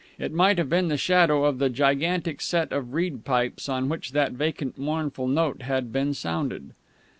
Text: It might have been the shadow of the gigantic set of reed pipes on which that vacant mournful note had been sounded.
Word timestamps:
It 0.17 0.33
might 0.33 0.57
have 0.57 0.67
been 0.67 0.87
the 0.87 0.97
shadow 0.97 1.43
of 1.43 1.59
the 1.59 1.69
gigantic 1.69 2.41
set 2.41 2.71
of 2.71 2.95
reed 2.95 3.23
pipes 3.23 3.69
on 3.69 3.87
which 3.87 4.13
that 4.13 4.31
vacant 4.31 4.75
mournful 4.79 5.27
note 5.27 5.61
had 5.61 5.93
been 5.93 6.15
sounded. 6.15 6.71